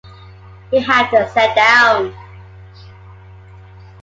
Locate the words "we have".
0.71-1.11